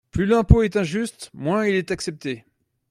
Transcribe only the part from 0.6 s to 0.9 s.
est